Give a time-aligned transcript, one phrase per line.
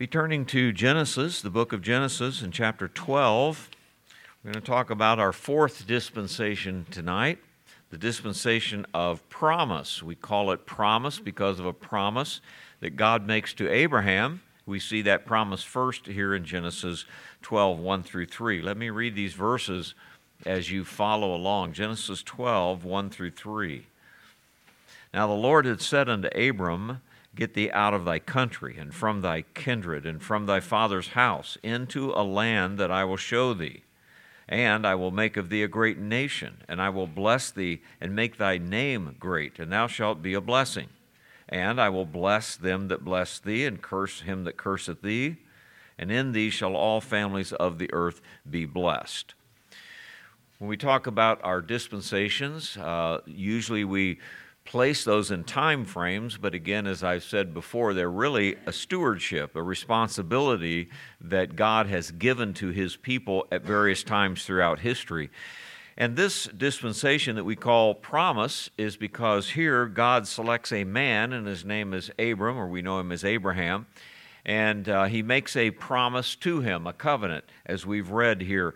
[0.00, 3.68] Be turning to Genesis, the book of Genesis, in chapter 12.
[4.42, 7.38] We're going to talk about our fourth dispensation tonight,
[7.90, 10.02] the dispensation of promise.
[10.02, 12.40] We call it promise because of a promise
[12.80, 14.40] that God makes to Abraham.
[14.64, 17.04] We see that promise first here in Genesis
[17.42, 18.62] 12, 1 through 3.
[18.62, 19.94] Let me read these verses
[20.46, 21.74] as you follow along.
[21.74, 23.84] Genesis 12, 1 through 3.
[25.12, 27.02] Now the Lord had said unto Abram,
[27.34, 31.56] Get thee out of thy country, and from thy kindred, and from thy father's house,
[31.62, 33.84] into a land that I will show thee.
[34.48, 38.16] And I will make of thee a great nation, and I will bless thee, and
[38.16, 40.88] make thy name great, and thou shalt be a blessing.
[41.48, 45.36] And I will bless them that bless thee, and curse him that curseth thee.
[45.98, 49.34] And in thee shall all families of the earth be blessed.
[50.58, 54.18] When we talk about our dispensations, uh, usually we
[54.64, 59.56] place those in time frames, but again, as I've said before, they're really a stewardship,
[59.56, 65.30] a responsibility that God has given to his people at various times throughout history.
[65.96, 71.46] And this dispensation that we call promise is because here God selects a man, and
[71.46, 73.86] his name is Abram, or we know him as Abraham,
[74.44, 78.74] and uh, he makes a promise to him, a covenant, as we've read here.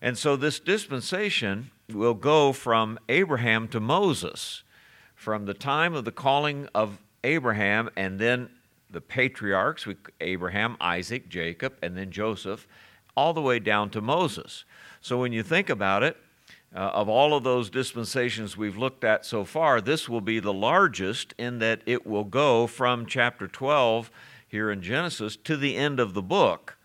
[0.00, 4.62] And so this dispensation will go from Abraham to Moses
[5.24, 8.50] from the time of the calling of Abraham and then
[8.90, 9.86] the patriarchs,
[10.20, 12.68] Abraham, Isaac, Jacob, and then Joseph,
[13.16, 14.66] all the way down to Moses.
[15.00, 16.18] So when you think about it,
[16.76, 20.52] uh, of all of those dispensations we've looked at so far, this will be the
[20.52, 24.10] largest in that it will go from chapter 12
[24.46, 26.76] here in Genesis to the end of the book.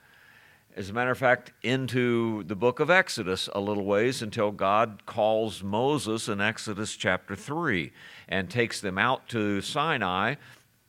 [0.80, 5.06] As a matter of fact, into the book of Exodus a little ways until God
[5.06, 7.92] calls Moses in Exodus chapter 3
[8.30, 10.36] and takes them out to Sinai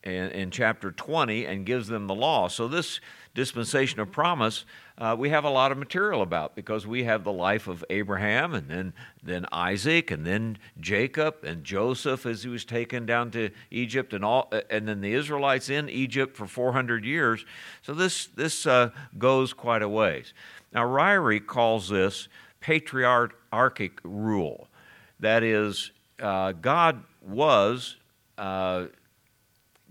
[0.05, 2.47] in, in chapter 20 and gives them the law.
[2.47, 3.01] So, this
[3.35, 4.65] dispensation of promise,
[5.01, 8.53] uh, we have a lot of material about because we have the life of Abraham
[8.53, 13.49] and then, then Isaac and then Jacob and Joseph as he was taken down to
[13.71, 17.47] Egypt and all, and then the Israelites in Egypt for 400 years.
[17.81, 20.35] So this, this uh, goes quite a ways.
[20.71, 22.29] Now, Ryrie calls this
[22.61, 24.69] patriarchic rule.
[25.19, 27.97] That is, uh, God was
[28.37, 28.87] uh,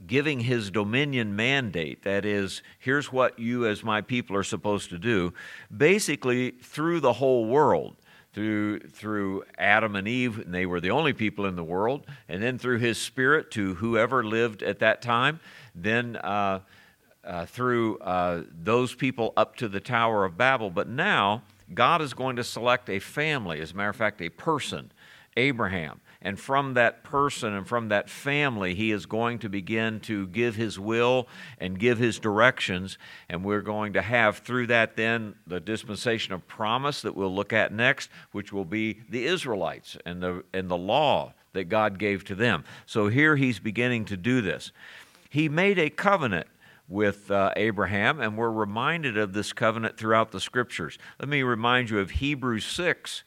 [0.07, 4.97] giving his dominion mandate that is here's what you as my people are supposed to
[4.97, 5.33] do
[5.75, 7.95] basically through the whole world
[8.33, 12.41] through through Adam and Eve and they were the only people in the world and
[12.41, 15.39] then through his spirit to whoever lived at that time
[15.75, 16.59] then uh,
[17.23, 20.69] uh, through uh, those people up to the Tower of Babel.
[20.69, 21.43] But now
[21.73, 24.91] God is going to select a family as a matter of fact a person
[25.37, 30.27] Abraham and from that person and from that family, he is going to begin to
[30.27, 31.27] give his will
[31.59, 32.97] and give his directions.
[33.29, 37.53] And we're going to have through that then the dispensation of promise that we'll look
[37.53, 42.25] at next, which will be the Israelites and the, and the law that God gave
[42.25, 42.65] to them.
[42.85, 44.73] So here he's beginning to do this.
[45.29, 46.47] He made a covenant
[46.89, 50.97] with uh, Abraham, and we're reminded of this covenant throughout the scriptures.
[51.19, 53.23] Let me remind you of Hebrews 6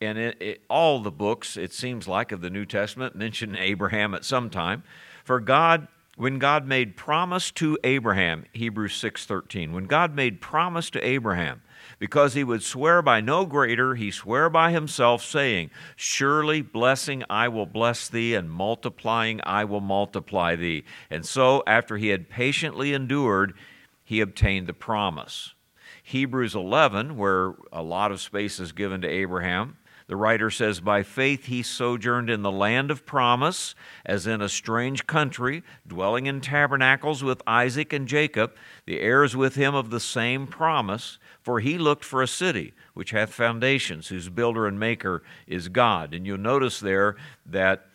[0.00, 4.14] and it, it, all the books, it seems like, of the New Testament mention Abraham
[4.14, 4.82] at some time.
[5.24, 11.06] For God, when God made promise to Abraham, Hebrews 6:13, when God made promise to
[11.06, 11.62] Abraham,
[11.98, 17.48] because he would swear by no greater, he sware by himself, saying, Surely blessing I
[17.48, 20.84] will bless thee, and multiplying I will multiply thee.
[21.10, 23.54] And so, after he had patiently endured,
[24.04, 25.54] he obtained the promise.
[26.02, 29.76] Hebrews 11, where a lot of space is given to Abraham,
[30.10, 34.48] the writer says, By faith he sojourned in the land of promise, as in a
[34.48, 38.56] strange country, dwelling in tabernacles with Isaac and Jacob,
[38.86, 41.20] the heirs with him of the same promise.
[41.42, 46.12] For he looked for a city which hath foundations, whose builder and maker is God.
[46.12, 47.14] And you'll notice there
[47.46, 47.86] that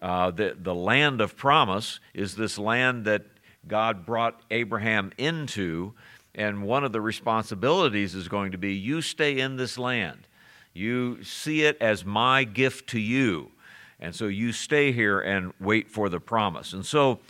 [0.00, 3.24] uh, the, the land of promise is this land that
[3.66, 5.94] God brought Abraham into.
[6.32, 10.28] And one of the responsibilities is going to be you stay in this land.
[10.76, 13.50] You see it as my gift to you.
[13.98, 16.74] And so you stay here and wait for the promise.
[16.74, 17.20] And so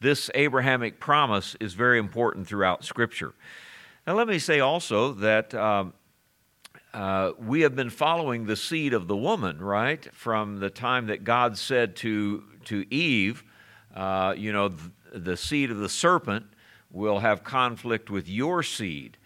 [0.00, 3.34] this Abrahamic promise is very important throughout Scripture.
[4.06, 5.92] Now, let me say also that um,
[6.92, 10.06] uh, we have been following the seed of the woman, right?
[10.14, 13.42] From the time that God said to, to Eve,
[13.96, 14.72] uh, you know,
[15.12, 16.46] the seed of the serpent
[16.92, 19.16] will have conflict with your seed.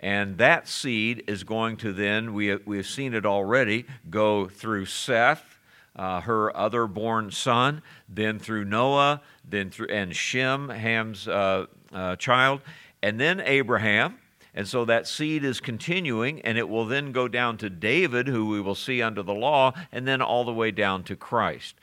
[0.00, 4.86] And that seed is going to then, we we have seen it already, go through
[4.86, 5.58] Seth,
[5.96, 12.16] uh, her other born son, then through Noah, then through, and Shem, Ham's uh, uh,
[12.16, 12.60] child,
[13.02, 14.18] and then Abraham.
[14.54, 18.48] And so that seed is continuing, and it will then go down to David, who
[18.48, 21.74] we will see under the law, and then all the way down to Christ.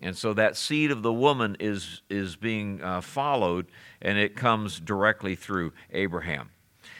[0.00, 3.66] And so that seed of the woman is, is being uh, followed,
[4.02, 6.50] and it comes directly through Abraham.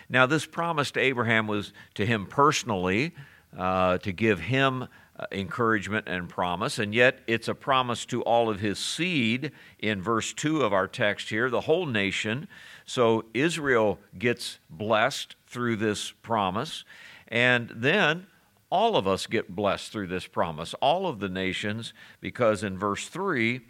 [0.09, 3.13] Now, this promise to Abraham was to him personally,
[3.57, 4.87] uh, to give him
[5.19, 10.03] uh, encouragement and promise, and yet it's a promise to all of his seed in
[10.03, 12.47] verse 2 of our text here, the whole nation.
[12.85, 16.85] So Israel gets blessed through this promise,
[17.29, 18.27] and then
[18.71, 23.09] all of us get blessed through this promise, all of the nations, because in verse
[23.09, 23.61] 3,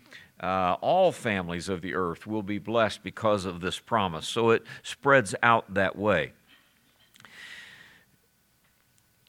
[0.40, 4.28] uh, all families of the earth will be blessed because of this promise.
[4.28, 6.32] So it spreads out that way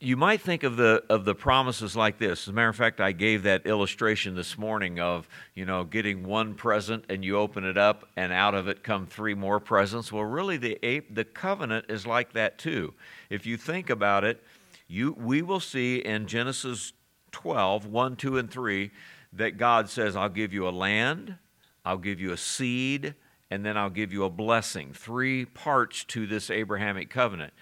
[0.00, 2.42] you might think of the of the promises like this.
[2.42, 6.24] As a matter of fact, I gave that illustration this morning of you know getting
[6.24, 10.12] one present and you open it up and out of it come three more presents.
[10.12, 12.94] Well, really, the the covenant is like that too.
[13.28, 14.42] If you think about it,
[14.86, 16.92] you we will see in Genesis
[17.32, 18.90] 12, 1, 2, and 3,
[19.32, 21.36] that God says, I'll give you a land,
[21.84, 23.14] I'll give you a seed,
[23.50, 24.92] and then I'll give you a blessing.
[24.92, 27.52] Three parts to this Abrahamic covenant.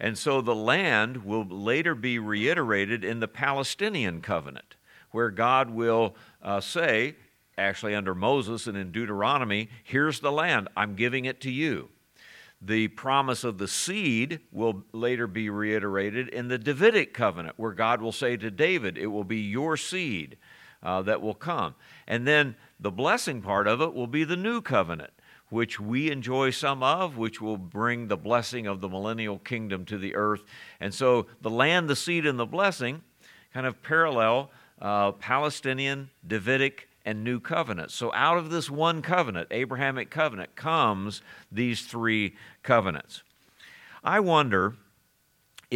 [0.00, 4.76] And so the land will later be reiterated in the Palestinian covenant,
[5.10, 7.14] where God will uh, say,
[7.56, 11.90] actually under Moses and in Deuteronomy, here's the land, I'm giving it to you.
[12.60, 18.00] The promise of the seed will later be reiterated in the Davidic covenant, where God
[18.00, 20.38] will say to David, It will be your seed
[20.84, 21.74] uh, that will come.
[22.06, 25.10] And then the blessing part of it will be the new covenant,
[25.48, 29.98] which we enjoy some of, which will bring the blessing of the millennial kingdom to
[29.98, 30.42] the earth.
[30.80, 33.02] And so the land, the seed, and the blessing
[33.52, 34.50] kind of parallel
[34.82, 37.90] uh, Palestinian, Davidic, and new covenant.
[37.90, 41.22] So out of this one covenant, Abrahamic covenant, comes
[41.52, 43.22] these three covenants.
[44.02, 44.74] I wonder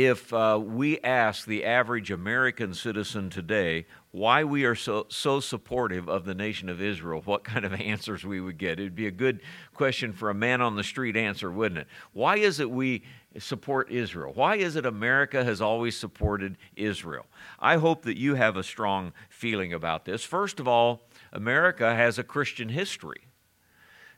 [0.07, 6.09] if uh, we ask the average American citizen today why we are so, so supportive
[6.09, 8.79] of the nation of Israel, what kind of answers we would get.
[8.79, 9.41] It would be a good
[9.75, 11.89] question for a man on the street answer, wouldn't it?
[12.13, 13.03] Why is it we
[13.39, 14.31] support Israel?
[14.37, 17.27] Why is it America has always supported Israel?
[17.59, 20.23] I hope that you have a strong feeling about this.
[20.23, 23.23] First of all, America has a Christian history.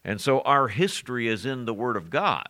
[0.05, 2.49] And so our history is in the Word of God.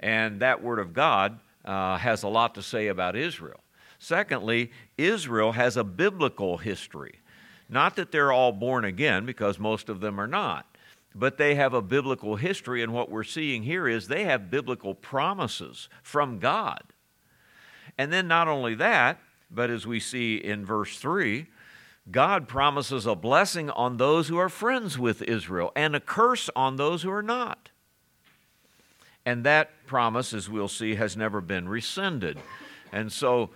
[0.00, 3.60] And that Word of God uh, has a lot to say about Israel.
[3.98, 7.20] Secondly, Israel has a biblical history.
[7.68, 10.66] Not that they're all born again, because most of them are not,
[11.14, 14.94] but they have a biblical history, and what we're seeing here is they have biblical
[14.94, 16.82] promises from God.
[17.98, 21.46] And then not only that, but as we see in verse 3,
[22.10, 26.76] God promises a blessing on those who are friends with Israel and a curse on
[26.76, 27.70] those who are not.
[29.28, 32.38] And that promise, as we'll see, has never been rescinded.
[32.92, 33.50] And so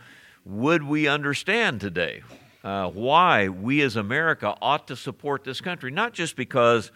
[0.45, 2.21] would we understand today
[2.63, 5.91] uh, why we as America ought to support this country?
[5.91, 6.93] Not just because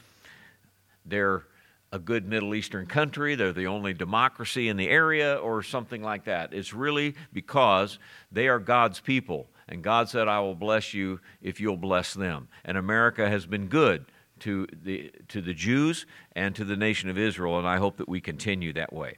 [1.06, 1.44] they're
[1.90, 6.24] a good Middle Eastern country, they're the only democracy in the area, or something like
[6.24, 6.52] that.
[6.52, 7.98] It's really because
[8.30, 9.46] they are God's people.
[9.68, 12.48] And God said, I will bless you if you'll bless them.
[12.62, 14.04] And America has been good
[14.40, 18.08] to the, to the Jews and to the nation of Israel, and I hope that
[18.08, 19.16] we continue that way.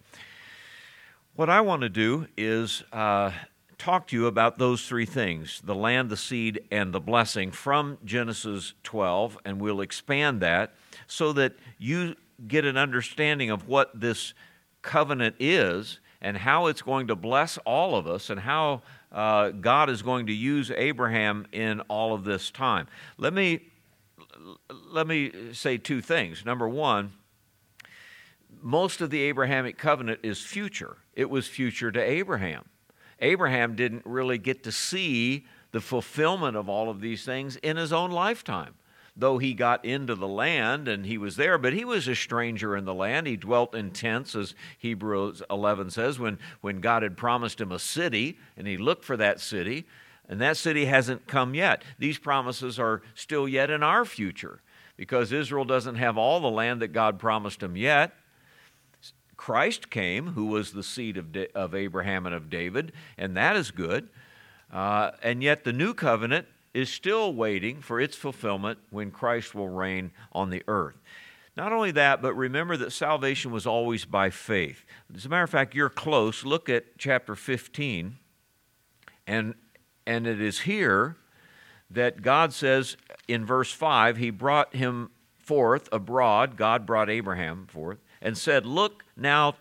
[1.35, 3.31] What I want to do is uh,
[3.79, 7.99] talk to you about those three things the land, the seed, and the blessing from
[8.05, 10.75] Genesis 12, and we'll expand that
[11.07, 14.35] so that you get an understanding of what this
[14.83, 18.83] covenant is and how it's going to bless all of us and how
[19.13, 22.87] uh, God is going to use Abraham in all of this time.
[23.17, 23.61] Let me,
[24.91, 26.45] let me say two things.
[26.45, 27.13] Number one,
[28.63, 32.65] most of the Abrahamic covenant is future, it was future to Abraham.
[33.21, 37.93] Abraham didn't really get to see the fulfillment of all of these things in his
[37.93, 38.75] own lifetime.
[39.17, 42.77] Though he got into the land and he was there, but he was a stranger
[42.77, 43.27] in the land.
[43.27, 47.81] He dwelt in tents, as Hebrews 11 says, when, when God had promised him a
[47.81, 49.87] city, and he looked for that city,
[50.29, 51.83] and that city hasn't come yet.
[51.99, 54.61] These promises are still yet in our future
[54.97, 58.13] because Israel doesn't have all the land that God promised them yet.
[59.37, 63.57] Christ came, who was the seed of, da- of Abraham and of David, and that
[63.57, 64.09] is good.
[64.71, 69.69] Uh, and yet the new covenant is still waiting for its fulfillment when Christ will
[69.69, 70.97] reign on the earth.
[71.57, 74.85] Not only that, but remember that salvation was always by faith.
[75.15, 76.45] As a matter of fact, you're close.
[76.45, 78.17] Look at chapter 15,
[79.27, 79.55] and,
[80.09, 81.17] and it is here
[81.91, 82.97] that God says
[83.29, 89.05] in verse 5 He brought him forth abroad, God brought Abraham forth and said, Look
[89.17, 89.57] now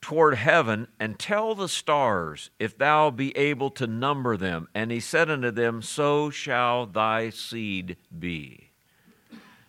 [0.00, 4.66] toward heaven and tell the stars if thou be able to number them.
[4.74, 8.70] And he said unto them, So shall thy seed be.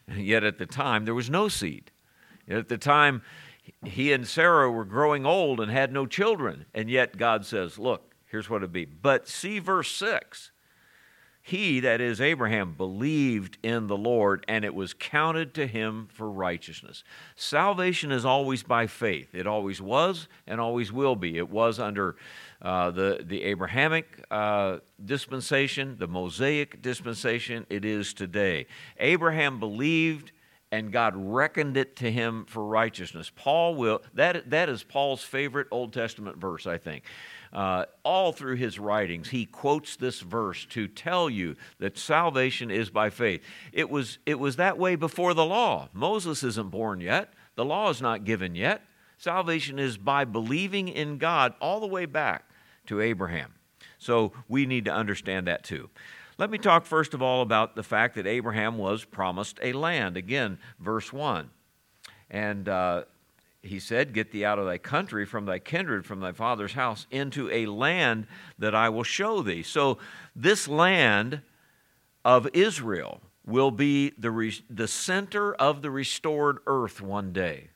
[0.08, 1.92] And yet at the time there was no seed.
[2.48, 3.22] Yet at the time
[3.86, 6.66] he and Sarah were growing old and had no children.
[6.74, 8.86] And yet God says, Look, here's what it'd be.
[8.86, 10.52] But see verse 6
[11.44, 16.30] he, that is Abraham, believed in the Lord, and it was counted to him for
[16.30, 17.04] righteousness.
[17.36, 19.34] Salvation is always by faith.
[19.34, 21.38] It always was and always will be.
[21.40, 22.16] It was under
[22.62, 27.66] uh, the, the Abrahamic uh, dispensation, the Mosaic dispensation.
[27.72, 28.68] It is today.
[29.00, 30.32] Abraham believed
[30.72, 33.30] and God reckoned it to him for righteousness.
[33.36, 37.04] Paul will, that, that is Paul's favorite Old Testament verse, I think.
[37.54, 42.90] Uh, all through his writings, he quotes this verse to tell you that salvation is
[42.90, 43.44] by faith.
[43.74, 45.90] It was, it was that way before the law.
[45.92, 48.84] Moses isn't born yet, the law is not given yet.
[49.18, 52.46] Salvation is by believing in God all the way back
[52.88, 53.54] to Abraham.
[54.00, 55.90] So we need to understand that too.
[56.40, 60.18] Let me talk first of all about the fact that Abraham was promised a land.
[60.18, 61.52] Again, verse 1.
[62.32, 63.04] And uh,
[63.64, 67.06] he said, Get thee out of thy country, from thy kindred, from thy father's house,
[67.12, 68.28] into a land
[68.58, 69.64] that I will show thee.
[69.64, 70.00] So,
[70.36, 71.42] this land
[72.26, 77.70] of Israel will be the, re- the center of the restored earth one day.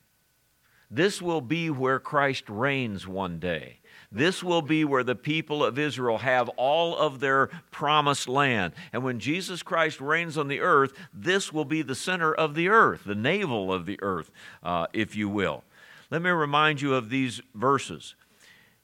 [0.90, 3.80] This will be where Christ reigns one day.
[4.12, 8.72] This will be where the people of Israel have all of their promised land.
[8.92, 12.68] And when Jesus Christ reigns on the earth, this will be the center of the
[12.68, 14.30] earth, the navel of the earth,
[14.62, 15.64] uh, if you will.
[16.10, 18.14] Let me remind you of these verses.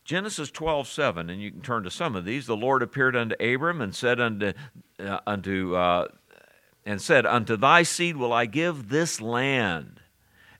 [0.04, 2.46] Genesis 12, 7, and you can turn to some of these.
[2.46, 4.52] The Lord appeared unto Abram and said unto,
[4.98, 6.08] uh, unto uh,
[6.84, 10.00] and said, Unto thy seed will I give this land.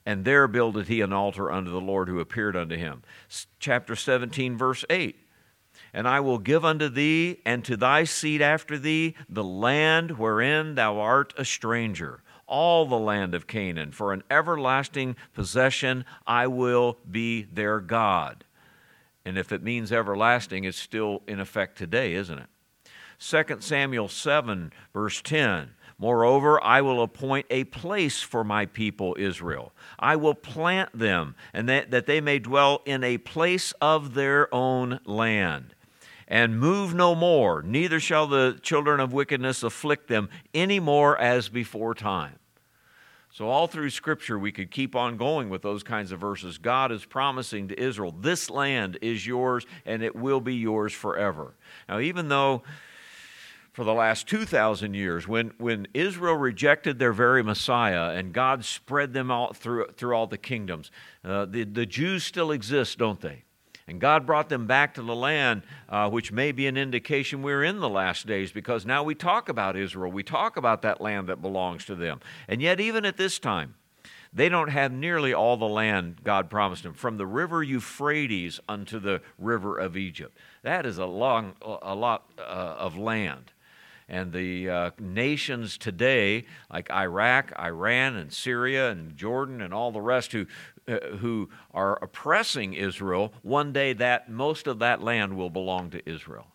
[0.05, 3.03] And there builded he an altar unto the Lord who appeared unto him.
[3.59, 5.17] Chapter 17, verse 8.
[5.93, 10.75] And I will give unto thee and to thy seed after thee the land wherein
[10.75, 13.91] thou art a stranger all the land of Canaan.
[13.91, 18.43] For an everlasting possession, I will be their God.
[19.25, 22.47] And if it means everlasting, it's still in effect today, isn't it?
[23.19, 25.71] 2 Samuel 7, verse 10.
[25.97, 29.73] Moreover, I will appoint a place for my people Israel.
[29.97, 34.53] I will plant them, and that, that they may dwell in a place of their
[34.53, 35.72] own land.
[36.33, 41.47] And move no more, neither shall the children of wickedness afflict them any more as
[41.47, 42.39] before time.
[43.29, 46.57] So, all through Scripture, we could keep on going with those kinds of verses.
[46.57, 51.53] God is promising to Israel, this land is yours and it will be yours forever.
[51.87, 52.63] Now, even though
[53.71, 59.13] for the last 2,000 years, when, when Israel rejected their very Messiah and God spread
[59.13, 60.89] them out through, through all the kingdoms,
[61.23, 63.43] uh, the, the Jews still exist, don't they?
[63.87, 67.63] And God brought them back to the land, uh, which may be an indication we're
[67.63, 70.11] in the last days because now we talk about Israel.
[70.11, 72.21] We talk about that land that belongs to them.
[72.47, 73.75] And yet, even at this time,
[74.35, 78.99] they don't have nearly all the land God promised them, from the river Euphrates unto
[78.99, 80.37] the river of Egypt.
[80.63, 83.52] That is a, long, a lot uh, of land.
[84.09, 90.01] And the uh, nations today, like Iraq, Iran, and Syria, and Jordan, and all the
[90.01, 90.45] rest, who,
[90.87, 96.09] uh, who are oppressing Israel, one day that most of that land will belong to
[96.09, 96.47] Israel,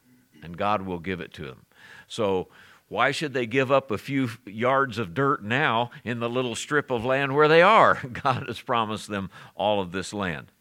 [0.43, 1.64] and God will give it to them.
[2.07, 2.49] So
[2.88, 6.90] why should they give up a few yards of dirt now in the little strip
[6.90, 7.95] of land where they are?
[8.12, 10.52] God has promised them all of this land.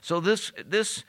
[0.00, 1.02] So this this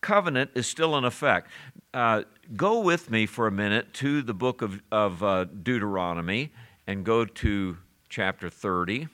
[0.00, 1.48] covenant is still in effect.
[1.92, 2.22] Uh,
[2.56, 6.50] go with me for a minute to the book of, of uh, Deuteronomy
[6.86, 7.78] and go to
[8.08, 9.08] chapter 30.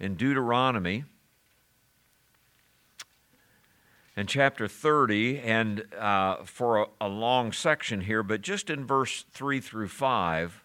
[0.00, 1.04] In Deuteronomy,
[4.16, 9.24] in chapter 30, and uh, for a, a long section here, but just in verse
[9.30, 10.62] 3 through 5,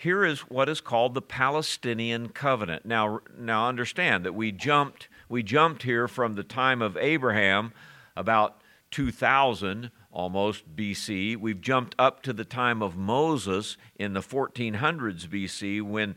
[0.00, 2.86] here is what is called the Palestinian covenant.
[2.86, 7.74] Now, now understand that we jumped, we jumped here from the time of Abraham,
[8.16, 11.36] about 2000 almost BC.
[11.36, 16.16] We've jumped up to the time of Moses in the 1400s BC when,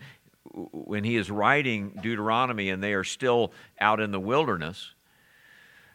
[0.53, 4.93] when he is writing Deuteronomy and they are still out in the wilderness.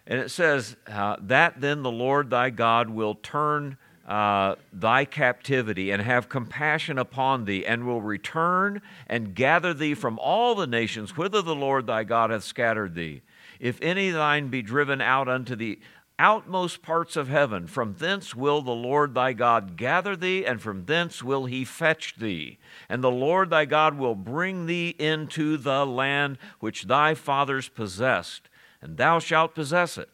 [0.06, 5.90] And it says, uh, That then the Lord thy God will turn uh, thy captivity
[5.90, 11.16] and have compassion upon thee, and will return and gather thee from all the nations
[11.16, 13.20] whither the Lord thy God hath scattered thee.
[13.60, 15.78] If any thine be driven out unto the
[16.18, 17.66] outmost parts of heaven.
[17.66, 22.16] From thence will the Lord thy God gather thee, and from thence will he fetch
[22.16, 22.58] thee.
[22.88, 28.48] And the Lord thy God will bring thee into the land which thy fathers possessed,
[28.82, 30.10] and thou shalt possess it.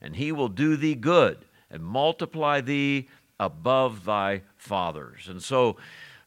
[0.00, 5.28] And he will do thee good, and multiply thee above thy fathers.
[5.28, 5.76] And so,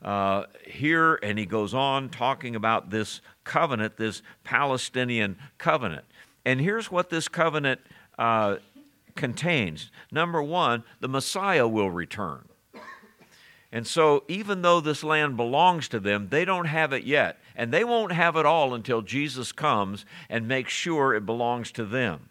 [0.02, 6.06] uh, here, and he goes on talking about this covenant, this Palestinian covenant.
[6.46, 7.82] And here's what this covenant
[8.18, 8.58] uh,
[9.16, 12.46] contains number one, the Messiah will return.
[13.72, 17.40] And so, even though this land belongs to them, they don't have it yet.
[17.56, 21.86] And they won't have it all until Jesus comes and makes sure it belongs to
[21.86, 22.29] them.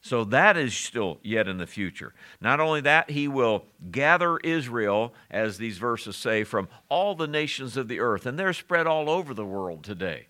[0.00, 2.14] So, that is still yet in the future.
[2.40, 7.76] Not only that, he will gather Israel, as these verses say, from all the nations
[7.76, 8.26] of the earth.
[8.26, 10.26] And they're spread all over the world today.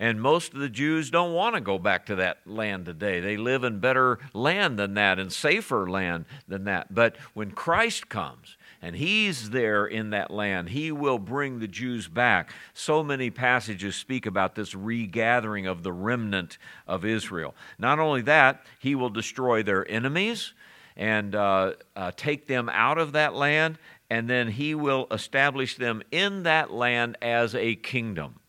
[0.00, 3.20] And most of the Jews don't want to go back to that land today.
[3.20, 6.94] They live in better land than that and safer land than that.
[6.94, 10.70] But when Christ comes, and he's there in that land.
[10.70, 12.52] He will bring the Jews back.
[12.72, 16.56] So many passages speak about this regathering of the remnant
[16.86, 17.54] of Israel.
[17.78, 20.54] Not only that, he will destroy their enemies
[20.96, 26.02] and uh, uh, take them out of that land, and then he will establish them
[26.10, 28.40] in that land as a kingdom.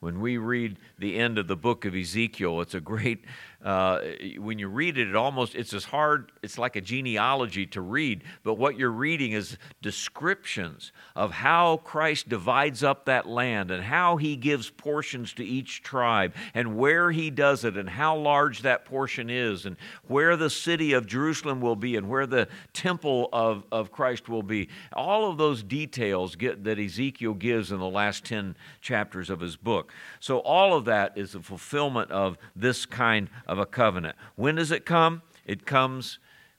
[0.00, 3.24] When we read the end of the book of Ezekiel, it's a great
[3.64, 4.00] uh,
[4.38, 6.30] when you read it, it almost it's as hard.
[6.42, 12.28] It's like a genealogy to read, but what you're reading is descriptions of how Christ
[12.28, 17.30] divides up that land and how He gives portions to each tribe and where He
[17.30, 21.76] does it and how large that portion is and where the city of Jerusalem will
[21.76, 24.68] be and where the temple of, of Christ will be.
[24.92, 29.56] All of those details get, that Ezekiel gives in the last ten chapters of his
[29.56, 29.92] book.
[30.20, 34.16] So all of that is the fulfillment of this kind of a covenant.
[34.36, 35.22] When does it come?
[35.44, 36.18] It comes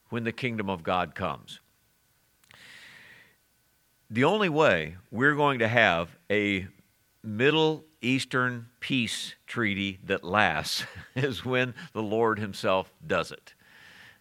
[0.09, 1.59] when the kingdom of God comes.
[4.09, 6.67] The only way we're going to have a
[7.23, 10.85] Middle Eastern peace treaty that lasts
[11.15, 13.53] is when the Lord Himself does it.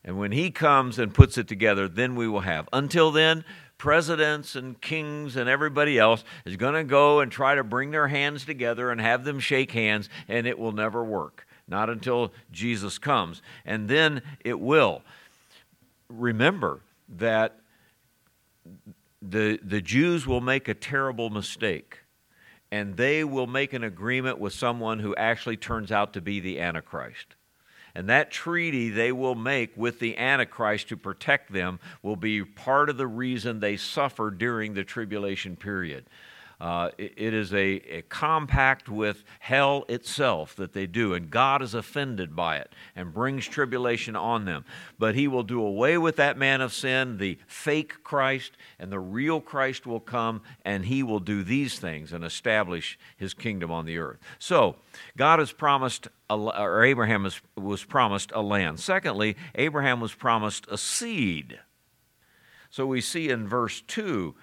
[0.04, 2.68] And when He comes and puts it together, then we will have.
[2.72, 3.44] Until then,
[3.78, 8.08] presidents and kings and everybody else is going to go and try to bring their
[8.08, 12.98] hands together and have them shake hands, and it will never work not until Jesus
[12.98, 13.42] comes.
[13.64, 15.02] And then it will.
[16.08, 17.60] Remember that
[19.20, 22.00] the, the Jews will make a terrible mistake,
[22.70, 26.60] and they will make an agreement with someone who actually turns out to be the
[26.60, 27.34] Antichrist.
[27.94, 32.90] And that treaty they will make with the Antichrist to protect them will be part
[32.90, 36.08] of the reason they suffer during the tribulation period.
[36.60, 41.72] Uh, it, is a, a compact with hell itself that they do, and God is
[41.72, 44.64] offended by it and brings tribulation on them.
[44.98, 48.98] But He will do away with that man of sin, the fake Christ, and the
[48.98, 53.86] real Christ will come, and He will do these things and establish His kingdom on
[53.86, 54.18] the earth.
[54.40, 54.74] So,
[55.16, 58.80] God has promised, or Abraham was promised a land.
[58.80, 61.60] Secondly, Abraham was promised a seed.
[62.70, 64.34] So we see in verse 2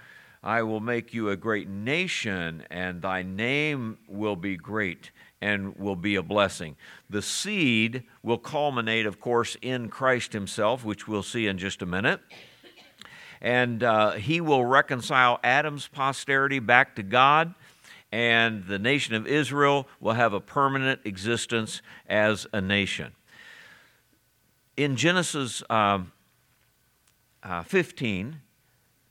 [0.46, 5.10] I will make you a great nation, and thy name will be great
[5.42, 6.76] and will be a blessing.
[7.10, 11.88] The seed will culminate, of course, in Christ Himself, which we'll see in just a
[11.88, 12.22] minute.
[13.42, 17.56] And uh, He will reconcile Adam's posterity back to God,
[18.12, 23.14] and the nation of Israel will have a permanent existence as a nation.
[24.78, 26.02] In Genesis uh,
[27.42, 28.42] uh, 15,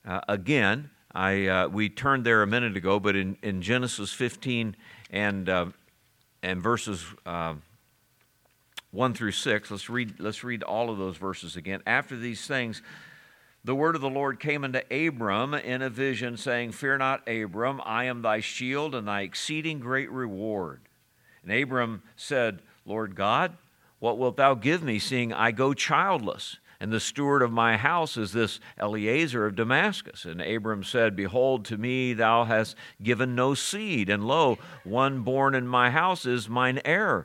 [0.07, 4.75] uh, again, I, uh, we turned there a minute ago, but in, in Genesis 15
[5.11, 5.67] and, uh,
[6.43, 7.55] and verses uh,
[8.91, 11.83] 1 through 6, let's read, let's read all of those verses again.
[11.87, 12.83] After these things,
[13.65, 17.81] the word of the Lord came unto Abram in a vision, saying, Fear not, Abram,
[17.85, 20.81] I am thy shield and thy exceeding great reward.
[21.45, 23.57] And Abram said, Lord God,
[24.01, 26.59] what wilt thou give me, seeing I go childless?
[26.85, 30.27] And the steward of my house is this Eliezer of Damascus.
[30.27, 35.55] And Abram said, Behold, to me thou hast given no seed, and lo, one born
[35.55, 37.25] in my house is mine heir.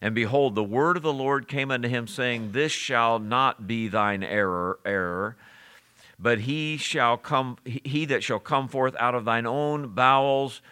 [0.00, 3.88] And behold, the word of the Lord came unto him, saying, This shall not be
[3.88, 5.34] thine error, error,
[6.16, 10.62] but he shall come, he that shall come forth out of thine own bowels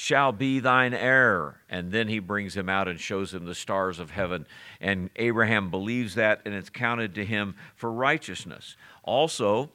[0.00, 1.56] shall be thine heir.
[1.68, 4.46] And then he brings him out and shows him the stars of heaven.
[4.80, 8.76] And Abraham believes that, and it's counted to him for righteousness.
[9.02, 9.70] Also,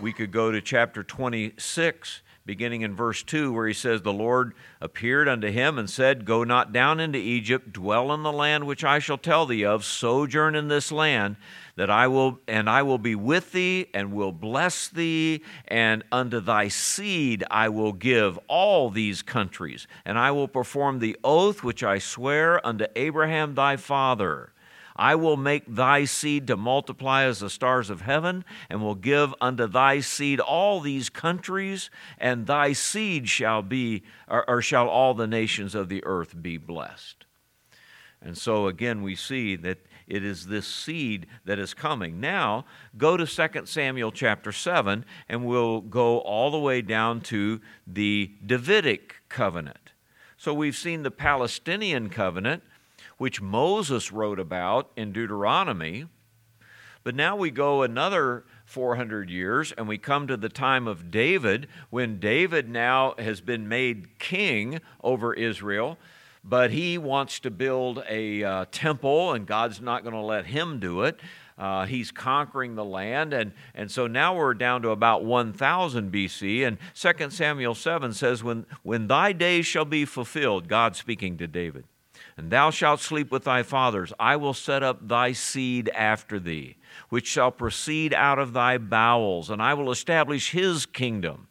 [0.00, 4.54] we could go to chapter 26, beginning in verse 2, where he says, The Lord
[4.80, 8.82] appeared unto him and said, Go not down into Egypt, dwell in the land which
[8.82, 11.36] I shall tell thee of, sojourn in this land,
[11.76, 16.40] that I will, and I will be with thee, and will bless thee, and unto
[16.40, 21.82] thy seed I will give all these countries, and I will perform the oath which
[21.84, 24.52] I swear unto Abraham thy father
[24.96, 29.34] I will make thy seed to multiply as the stars of heaven, and will give
[29.40, 35.12] unto thy seed all these countries, and thy seed shall be, or, or shall all
[35.12, 37.26] the nations of the earth be blessed.
[38.22, 42.20] And so again, we see that it is this seed that is coming.
[42.20, 42.64] Now,
[42.96, 48.30] go to 2 Samuel chapter 7, and we'll go all the way down to the
[48.44, 49.90] Davidic covenant.
[50.36, 52.62] So we've seen the Palestinian covenant,
[53.18, 56.06] which Moses wrote about in Deuteronomy.
[57.02, 61.68] But now we go another 400 years and we come to the time of David
[61.88, 65.98] when David now has been made king over Israel,
[66.48, 70.78] but he wants to build a uh, temple and God's not going to let him
[70.78, 71.18] do it.
[71.58, 73.32] Uh, he's conquering the land.
[73.32, 76.66] And, and so now we're down to about 1000 BC.
[76.66, 81.46] And 2 Samuel 7 says, when, when thy days shall be fulfilled, God speaking to
[81.46, 81.84] David,
[82.36, 84.12] and thou shalt sleep with thy fathers.
[84.20, 86.76] I will set up thy seed after thee,
[87.08, 91.48] which shall proceed out of thy bowels, and I will establish his kingdom.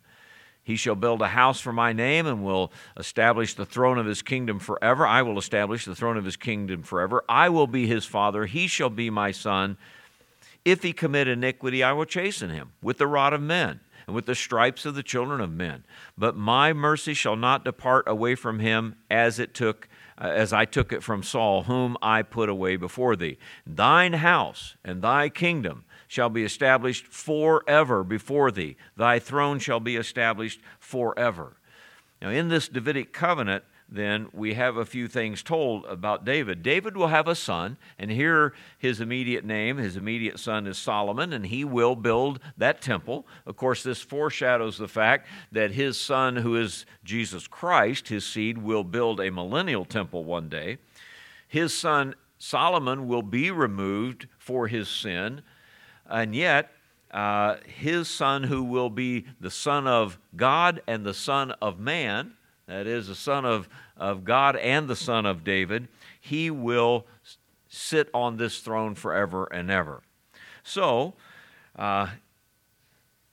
[0.66, 4.24] He shall build a house for my name and will establish the throne of his
[4.24, 5.06] kingdom forever.
[5.06, 7.24] I will establish the throne of his kingdom forever.
[7.30, 8.48] I will be his father.
[8.48, 9.78] He shall be my son.
[10.66, 14.26] If he commit iniquity, I will chasten him with the rod of men and with
[14.26, 15.84] the stripes of the children of men.
[16.18, 20.66] But my mercy shall not depart away from him as it took uh, as I
[20.66, 23.38] took it from Saul, whom I put away before thee.
[23.68, 28.78] Thine house and thy kingdom shall be established forever before thee.
[28.96, 31.58] Thy throne shall be established forever.
[32.22, 36.64] Now, in this Davidic covenant, then we have a few things told about David.
[36.64, 41.32] David will have a son, and here his immediate name, his immediate son is Solomon,
[41.34, 43.28] and he will build that temple.
[43.46, 48.58] Of course, this foreshadows the fact that his son, who is Jesus Christ, his seed,
[48.58, 50.80] will build a millennial temple one day.
[51.48, 55.42] His son Solomon will be removed for his sin,
[56.10, 56.72] and yet
[57.12, 62.34] uh, his son, who will be the son of God and the son of man,
[62.68, 65.88] that is, the Son of, of God and the Son of David,
[66.20, 67.06] he will
[67.68, 70.02] sit on this throne forever and ever.
[70.64, 71.14] So,
[71.76, 72.08] uh,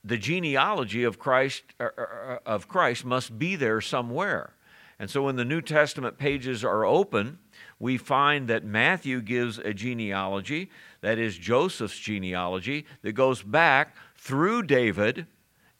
[0.03, 4.53] the genealogy of Christ, uh, uh, of Christ must be there somewhere.
[4.99, 7.39] And so when the New Testament pages are open,
[7.79, 10.69] we find that Matthew gives a genealogy,
[11.01, 15.27] that is Joseph's genealogy, that goes back through David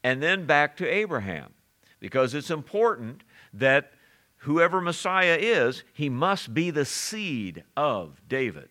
[0.04, 1.54] and then back to Abraham.
[2.00, 3.94] Because it's important that
[4.38, 8.70] whoever Messiah is, he must be the seed of David.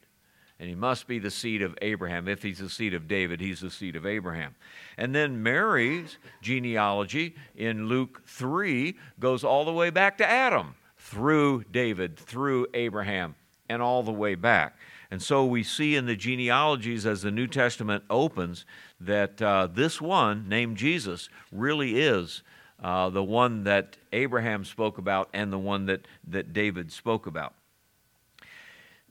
[0.60, 2.28] And he must be the seed of Abraham.
[2.28, 4.54] If he's the seed of David, he's the seed of Abraham.
[4.96, 10.74] And then Mary's genealogy in Luke 3 goes all the way back to Adam,
[11.12, 13.34] through David, through Abraham,
[13.68, 14.78] and all the way back.
[15.10, 18.64] And so we see in the genealogies as the New Testament opens
[18.98, 22.42] that uh, this one, named Jesus, really is
[22.82, 27.52] uh, the one that Abraham spoke about and the one that, that David spoke about.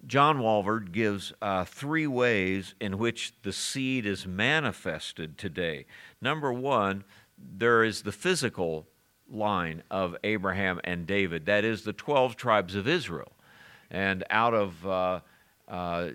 [0.07, 5.85] John Walvoord gives uh, three ways in which the seed is manifested today.
[6.19, 7.03] Number one,
[7.37, 8.87] there is the physical
[9.31, 13.31] line of Abraham and David, that is, the 12 tribes of Israel.
[13.89, 15.19] And out of uh,
[15.67, 16.09] uh,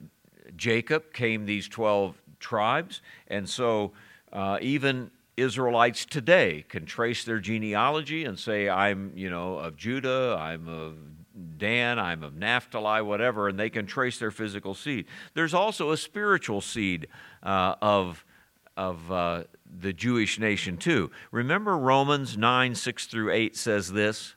[0.56, 3.00] Jacob came these 12 tribes.
[3.28, 3.92] And so,
[4.32, 10.36] uh, even Israelites today can trace their genealogy and say, I'm, you know, of Judah,
[10.38, 10.94] I'm of
[11.58, 15.06] Dan, I'm of Naphtali, whatever, and they can trace their physical seed.
[15.34, 17.08] There's also a spiritual seed
[17.42, 18.24] uh, of,
[18.76, 19.44] of uh,
[19.80, 21.10] the Jewish nation, too.
[21.30, 24.34] Remember Romans 9, 6 through 8 says this?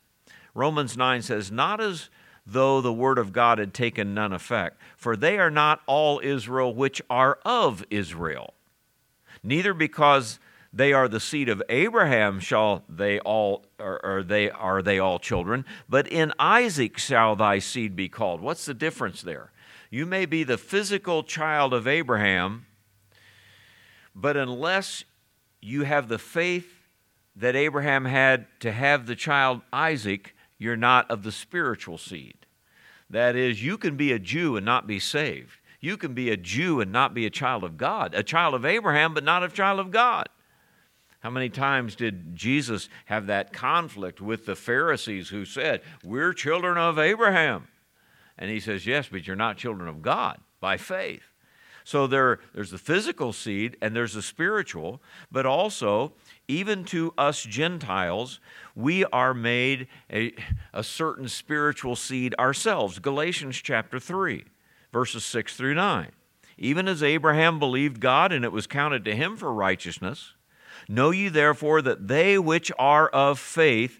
[0.54, 2.10] Romans 9 says, Not as
[2.45, 6.73] though the word of God had taken none effect, for they are not all Israel
[6.73, 8.54] which are of Israel,
[9.43, 10.39] neither because
[10.71, 15.17] they are the seed of Abraham shall they all or, or, they are they all
[15.19, 18.41] children, but in Isaac shall thy seed be called.
[18.41, 19.52] What's the difference there?
[19.89, 22.65] You may be the physical child of Abraham,
[24.15, 25.03] but unless
[25.61, 26.67] you have the faith
[27.35, 32.45] that Abraham had to have the child Isaac, you're not of the spiritual seed.
[33.09, 35.57] That is, you can be a Jew and not be saved.
[35.79, 38.65] You can be a Jew and not be a child of God, a child of
[38.65, 40.27] Abraham, but not a child of God.
[41.21, 46.77] How many times did Jesus have that conflict with the Pharisees who said, We're children
[46.77, 47.67] of Abraham?
[48.37, 51.28] And he says, Yes, but you're not children of God by faith.
[51.83, 56.13] So there, there's the physical seed and there's the spiritual, but also,
[56.47, 58.39] even to us Gentiles,
[58.75, 60.33] we are made a,
[60.73, 62.99] a certain spiritual seed ourselves.
[62.99, 64.45] Galatians chapter 3,
[64.91, 66.11] verses 6 through 9.
[66.57, 70.33] Even as Abraham believed God and it was counted to him for righteousness,
[70.87, 73.99] know ye therefore that they which are of faith,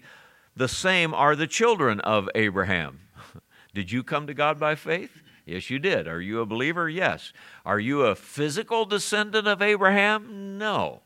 [0.54, 3.00] the same are the children of Abraham.
[3.74, 5.22] Did you come to God by faith?
[5.50, 6.06] Yes, you did.
[6.06, 6.88] Are you a believer?
[6.88, 7.32] Yes.
[7.66, 10.58] Are you a physical descendant of Abraham?
[10.58, 11.00] No.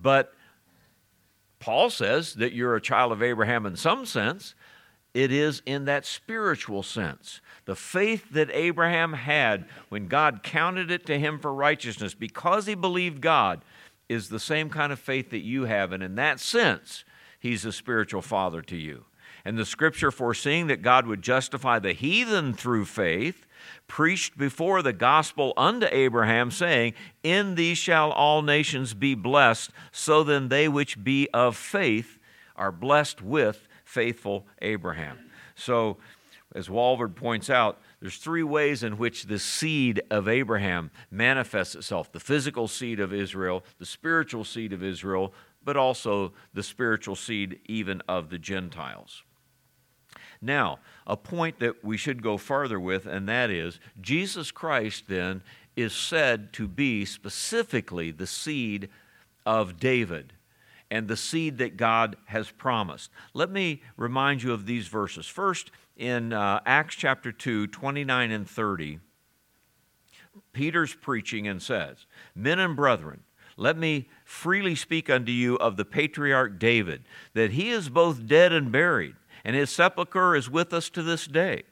[0.00, 0.32] But
[1.60, 4.54] Paul says that you're a child of Abraham in some sense.
[5.12, 7.42] It is in that spiritual sense.
[7.66, 12.74] The faith that Abraham had when God counted it to him for righteousness because he
[12.74, 13.62] believed God
[14.08, 15.92] is the same kind of faith that you have.
[15.92, 17.04] And in that sense,
[17.38, 19.04] he's a spiritual father to you.
[19.44, 23.46] And the scripture foreseeing that God would justify the heathen through faith,
[23.86, 29.70] preached before the gospel unto Abraham, saying, In thee shall all nations be blessed.
[29.92, 32.18] So then they which be of faith
[32.56, 35.18] are blessed with faithful Abraham.
[35.54, 35.96] So,
[36.54, 42.10] as Walvoord points out, there's three ways in which the seed of Abraham manifests itself
[42.12, 47.60] the physical seed of Israel, the spiritual seed of Israel, but also the spiritual seed
[47.66, 49.22] even of the Gentiles.
[50.40, 55.42] Now, a point that we should go farther with, and that is Jesus Christ then
[55.76, 58.88] is said to be specifically the seed
[59.46, 60.32] of David
[60.90, 63.10] and the seed that God has promised.
[63.34, 65.26] Let me remind you of these verses.
[65.26, 69.00] First, in uh, Acts chapter 2, 29 and 30,
[70.52, 73.22] Peter's preaching and says, Men and brethren,
[73.56, 78.52] let me freely speak unto you of the patriarch David, that he is both dead
[78.52, 81.64] and buried and his sepulchre is with us to this day.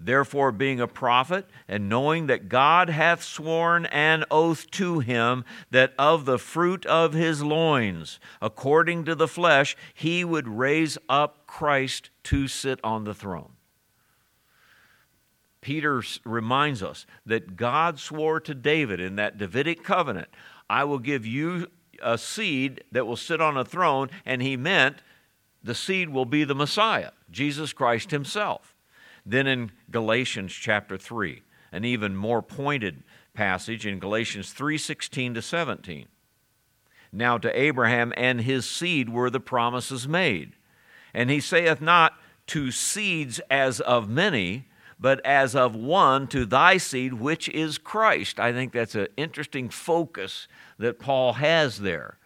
[0.00, 5.92] Therefore, being a prophet, and knowing that God hath sworn an oath to him that
[5.98, 12.10] of the fruit of his loins, according to the flesh, he would raise up Christ
[12.24, 13.54] to sit on the throne.
[15.60, 20.28] Peter reminds us that God swore to David in that Davidic covenant,
[20.70, 21.66] I will give you
[22.00, 25.02] a seed that will sit on a throne, and he meant
[25.68, 28.74] the seed will be the Messiah, Jesus Christ himself.
[29.26, 33.02] Then in Galatians chapter 3, an even more pointed
[33.34, 36.08] passage in Galatians 3:16 to 17.
[37.12, 40.54] Now to Abraham and his seed were the promises made.
[41.12, 42.14] And he saith not
[42.48, 48.40] to seeds as of many, but as of one to thy seed, which is Christ.
[48.40, 52.17] I think that's an interesting focus that Paul has there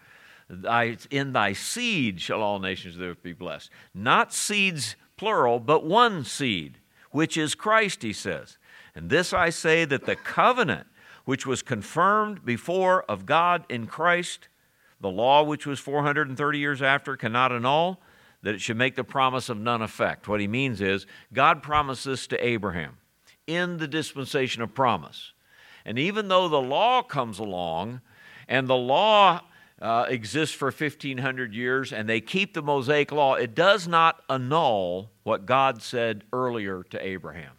[1.10, 3.70] in thy seed shall all nations of the earth be blessed.
[3.94, 6.78] Not seeds, plural, but one seed,
[7.10, 8.58] which is Christ, he says.
[8.94, 10.86] And this I say that the covenant
[11.24, 14.48] which was confirmed before of God in Christ,
[15.00, 18.00] the law which was 430 years after, cannot annul,
[18.42, 20.28] that it should make the promise of none effect.
[20.28, 22.98] What he means is God promised this to Abraham
[23.46, 25.32] in the dispensation of promise.
[25.84, 28.00] And even though the law comes along,
[28.48, 29.40] and the law
[29.82, 35.10] uh, exists for 1,500 years and they keep the Mosaic law, it does not annul
[35.24, 37.50] what God said earlier to Abraham.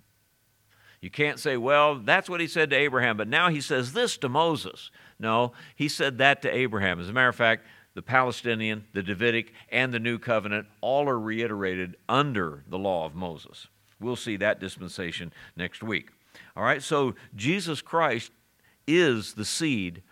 [1.02, 4.16] You can't say, well, that's what he said to Abraham, but now he says this
[4.20, 4.90] to Moses.
[5.20, 7.02] No, he said that to Abraham.
[7.02, 11.20] As a matter of fact, the Palestinian, the Davidic, and the New Covenant all are
[11.20, 13.68] reiterated under the law of Moses.
[14.00, 16.10] We'll see that dispensation next week.
[16.56, 18.32] All right, so Jesus Christ
[18.88, 20.04] is the seed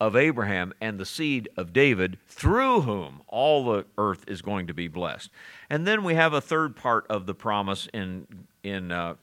[0.00, 4.74] of Abraham and the seed of David, through whom all the earth is going to
[4.74, 5.30] be blessed.
[5.68, 8.26] And then we have a third part of the promise in,
[8.62, 9.14] in uh,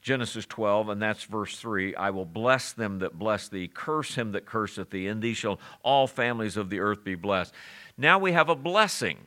[0.00, 4.32] Genesis 12, and that's verse 3 I will bless them that bless thee, curse him
[4.32, 7.52] that curseth thee, and thee shall all families of the earth be blessed.
[7.98, 9.26] Now we have a blessing.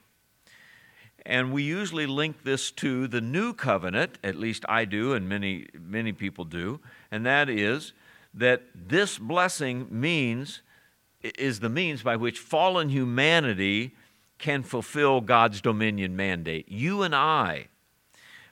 [1.25, 5.67] And we usually link this to the new covenant, at least I do, and many,
[5.77, 6.79] many people do,
[7.11, 7.91] and that is
[8.33, 10.61] that this blessing means
[11.37, 13.95] is the means by which fallen humanity
[14.37, 16.69] can fulfill God's dominion mandate.
[16.69, 17.67] You and I,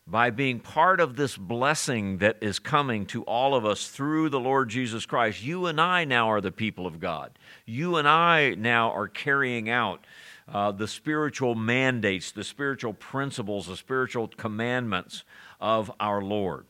[0.08, 4.40] by being part of this blessing that is coming to all of us through the
[4.40, 7.38] Lord Jesus Christ, you and I now are the people of God.
[7.66, 10.06] You and I now are carrying out
[10.48, 15.24] uh, the spiritual mandates, the spiritual principles, the spiritual commandments
[15.60, 16.66] of our Lord.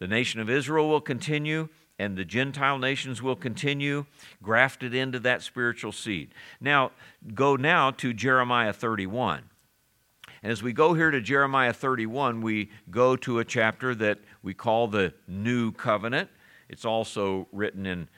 [0.00, 4.06] The nation of Israel will continue and the Gentile nations will continue
[4.42, 6.34] grafted into that spiritual seed.
[6.60, 6.90] Now,
[7.34, 9.44] go now to Jeremiah 31.
[10.42, 14.52] And as we go here to Jeremiah 31, we go to a chapter that we
[14.52, 16.28] call the New Covenant.
[16.68, 18.08] It's also written in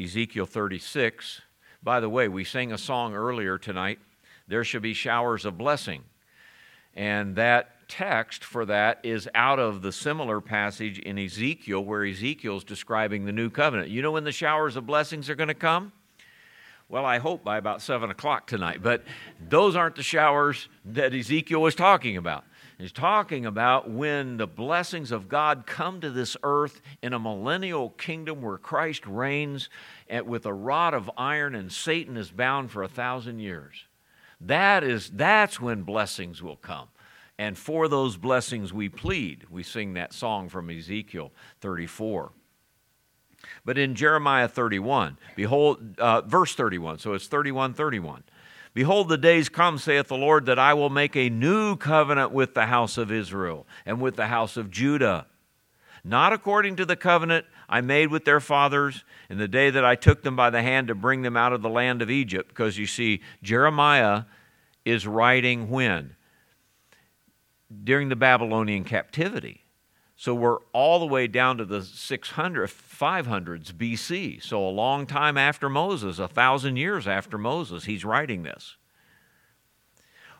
[0.00, 1.42] Ezekiel 36.
[1.82, 3.98] By the way, we sang a song earlier tonight,
[4.48, 6.04] There Shall Be Showers of Blessing.
[6.94, 12.64] And that text for that is out of the similar passage in Ezekiel, where Ezekiel's
[12.64, 13.90] describing the new covenant.
[13.90, 15.92] You know when the showers of blessings are going to come?
[16.88, 19.04] Well, I hope by about 7 o'clock tonight, but
[19.48, 22.44] those aren't the showers that Ezekiel was talking about.
[22.78, 27.90] He's talking about when the blessings of God come to this earth in a millennial
[27.90, 29.68] kingdom where Christ reigns
[30.24, 33.84] with a rod of iron and Satan is bound for a thousand years.
[34.40, 36.88] That is, that's when blessings will come.
[37.40, 39.46] And for those blessings we plead.
[39.48, 42.32] We sing that song from Ezekiel 34.
[43.64, 48.24] But in Jeremiah 31, behold, uh, verse 31, so it's 31 31.
[48.74, 52.52] Behold, the days come, saith the Lord, that I will make a new covenant with
[52.52, 55.26] the house of Israel and with the house of Judah.
[56.04, 59.94] Not according to the covenant I made with their fathers in the day that I
[59.94, 62.50] took them by the hand to bring them out of the land of Egypt.
[62.50, 64.24] Because you see, Jeremiah
[64.84, 66.16] is writing when?
[67.84, 69.64] During the Babylonian captivity.
[70.16, 74.42] So we're all the way down to the 600, 500s BC.
[74.42, 78.76] So a long time after Moses, a thousand years after Moses, he's writing this.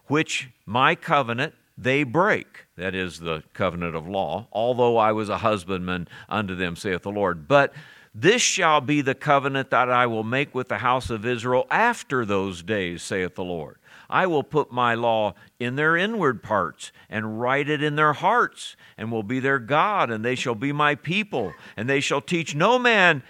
[0.07, 5.39] Which my covenant they break, that is the covenant of law, although I was a
[5.39, 7.49] husbandman unto them, saith the Lord.
[7.49, 7.73] But
[8.15, 12.27] this shall be the covenant that I will make with the house of Israel after
[12.27, 13.79] those days, saith the Lord.
[14.11, 18.77] I will put my law in their inward parts and write it in their hearts,
[18.99, 21.55] and will be their God, and they shall be my people.
[21.77, 23.23] And they shall teach no man,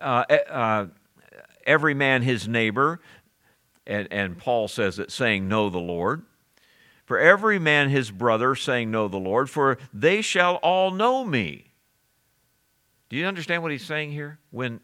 [0.00, 0.86] uh, uh,
[1.66, 3.00] every man his neighbor.
[3.86, 6.22] And, and Paul says it, saying, Know the Lord.
[7.04, 11.66] For every man his brother, saying, Know the Lord, for they shall all know me.
[13.10, 14.38] Do you understand what he's saying here?
[14.50, 14.80] When,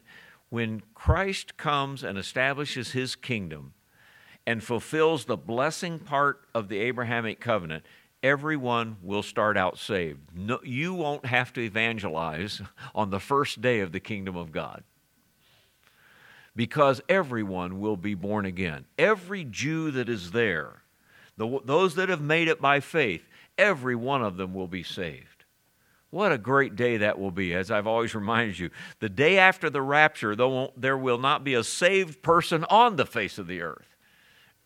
[0.50, 3.72] when Christ comes and establishes his kingdom,
[4.50, 7.86] and fulfills the blessing part of the Abrahamic covenant,
[8.20, 10.18] everyone will start out saved.
[10.34, 12.60] No, you won't have to evangelize
[12.92, 14.82] on the first day of the kingdom of God
[16.56, 18.86] because everyone will be born again.
[18.98, 20.82] Every Jew that is there,
[21.36, 25.44] the, those that have made it by faith, every one of them will be saved.
[26.10, 28.70] What a great day that will be, as I've always reminded you.
[28.98, 33.38] The day after the rapture, there will not be a saved person on the face
[33.38, 33.89] of the earth.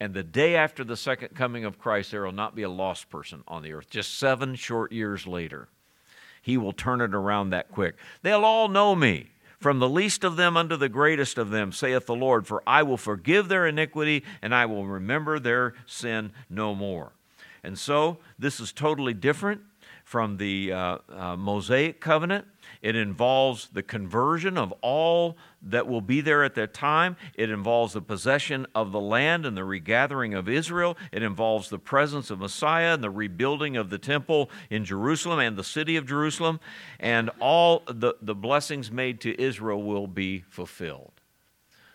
[0.00, 3.08] And the day after the second coming of Christ, there will not be a lost
[3.10, 3.88] person on the earth.
[3.90, 5.68] Just seven short years later,
[6.42, 7.96] He will turn it around that quick.
[8.22, 9.30] They'll all know me,
[9.60, 12.82] from the least of them unto the greatest of them, saith the Lord, for I
[12.82, 17.12] will forgive their iniquity and I will remember their sin no more.
[17.62, 19.62] And so, this is totally different
[20.04, 22.46] from the uh, uh, Mosaic covenant.
[22.84, 27.16] It involves the conversion of all that will be there at that time.
[27.34, 30.94] It involves the possession of the land and the regathering of Israel.
[31.10, 35.56] It involves the presence of Messiah and the rebuilding of the temple in Jerusalem and
[35.56, 36.60] the city of Jerusalem.
[37.00, 41.12] And all the, the blessings made to Israel will be fulfilled.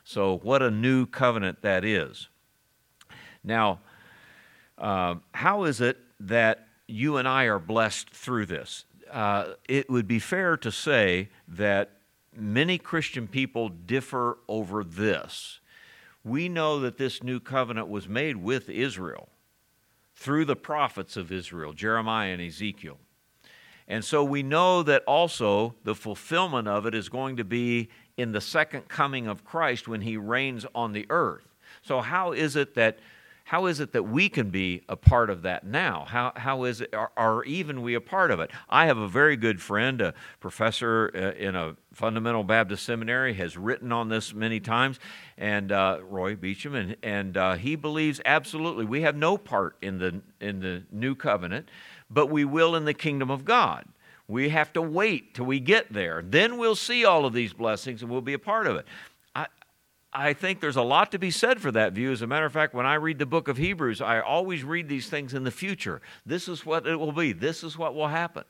[0.04, 2.30] So, what a new covenant that is.
[3.44, 3.82] Now,
[4.80, 8.86] uh, how is it that you and I are blessed through this?
[9.12, 11.92] Uh, it would be fair to say that
[12.36, 15.60] many Christian people differ over this.
[16.24, 19.30] We know that this new covenant was made with Israel
[20.16, 22.98] through the prophets of Israel, Jeremiah and Ezekiel.
[23.88, 28.34] And so we know that also the fulfillment of it is going to be in
[28.34, 31.48] the second coming of Christ when he reigns on the earth.
[31.82, 33.00] So, how is it that
[33.50, 36.06] how is it that we can be a part of that now?
[36.08, 38.52] How, how is it, are, are even we a part of it?
[38.70, 43.58] I have a very good friend, a professor uh, in a fundamental Baptist seminary, has
[43.58, 45.00] written on this many times,
[45.36, 49.98] and uh, Roy Beacham, and, and uh, he believes absolutely we have no part in
[49.98, 51.70] the, in the new covenant,
[52.08, 53.86] but we will in the kingdom of God.
[54.28, 56.22] We have to wait till we get there.
[56.24, 58.86] Then we'll see all of these blessings and we'll be a part of it.
[60.12, 62.12] I think there's a lot to be said for that view.
[62.12, 64.90] As a matter of fact, when I read the book of Hebrews, I always read
[64.90, 66.02] these things in the future.
[66.26, 68.44] This is what it will be, this is what will happen.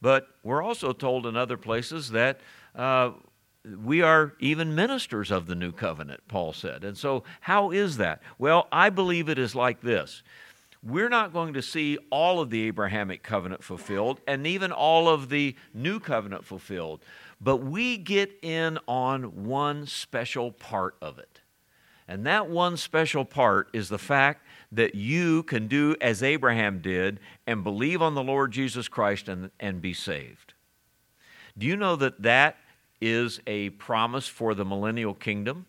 [0.00, 2.40] But we're also told in other places that
[2.74, 3.12] uh,
[3.82, 6.84] we are even ministers of the new covenant, Paul said.
[6.84, 8.22] And so, how is that?
[8.38, 10.22] Well, I believe it is like this
[10.86, 15.28] we're not going to see all of the Abrahamic covenant fulfilled and even all of
[15.28, 17.02] the new covenant fulfilled,
[17.40, 21.40] but we get in on one special part of it.
[22.08, 27.18] And that one special part is the fact that you can do as Abraham did
[27.48, 30.54] and believe on the Lord Jesus Christ and, and be saved.
[31.58, 32.58] Do you know that that
[33.00, 35.66] is a promise for the millennial kingdom?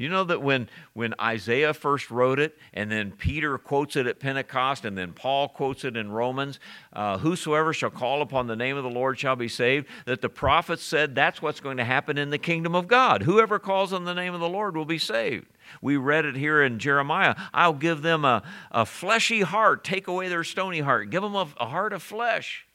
[0.00, 4.18] You know that when, when Isaiah first wrote it, and then Peter quotes it at
[4.18, 6.58] Pentecost, and then Paul quotes it in Romans,
[6.94, 10.30] uh, whosoever shall call upon the name of the Lord shall be saved, that the
[10.30, 13.24] prophets said that's what's going to happen in the kingdom of God.
[13.24, 15.48] Whoever calls on the name of the Lord will be saved.
[15.82, 17.34] We read it here in Jeremiah.
[17.52, 21.46] I'll give them a, a fleshy heart, take away their stony heart, give them a,
[21.58, 22.66] a heart of flesh.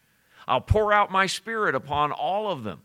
[0.47, 2.81] I'll pour out my spirit upon all of them.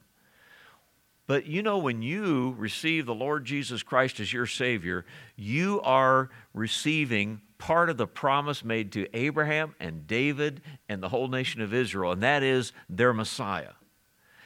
[1.30, 5.04] But you know, when you receive the Lord Jesus Christ as your Savior,
[5.36, 11.28] you are receiving part of the promise made to Abraham and David and the whole
[11.28, 13.74] nation of Israel, and that is their Messiah.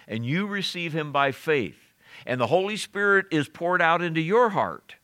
[0.07, 1.79] And you receive him by faith.
[2.27, 4.97] And the Holy Spirit is poured out into your heart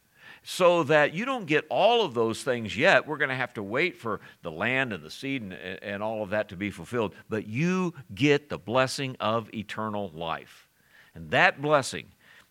[0.43, 3.07] so that you don't get all of those things yet.
[3.07, 6.23] We're going to have to wait for the land and the seed and, and all
[6.23, 7.15] of that to be fulfilled.
[7.31, 10.67] But you get the blessing of eternal life.
[11.15, 12.07] And that blessing